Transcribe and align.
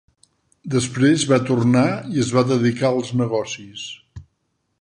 Després 0.75 1.25
va 1.33 1.39
tornar 1.51 1.85
i 2.15 2.23
es 2.23 2.33
dedicà 2.65 2.93
als 2.95 3.15
negocis. 3.23 3.85